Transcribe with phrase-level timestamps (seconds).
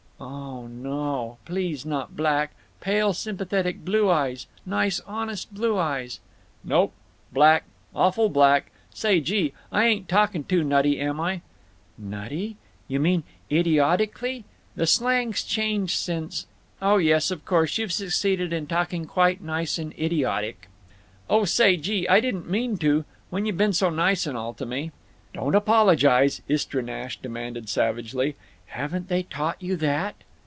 [0.23, 1.37] "Oh no o o!
[1.45, 2.53] Please not black!
[2.79, 6.19] Pale sympathetic blue eyes—nice honest blue eyes!"
[6.63, 6.93] "Nope.
[7.33, 7.63] Black.
[7.95, 8.71] Awful black….
[8.93, 11.41] Say, gee, I ain't talking too nutty, am I?"
[11.97, 12.55] "'Nutty'?
[12.87, 14.45] You mean 'idiotically'?
[14.75, 20.67] The slang's changed since—Oh yes, of course; you've succeeded in talking quite nice and 'idiotic.'"
[21.31, 24.91] "Oh, say, gee, I didn't mean to—When you been so nice and all to me—"
[25.33, 28.35] "Don't apologize!" Istra Nash demanded, savagely.
[28.65, 30.15] "Haven't they taught you that?"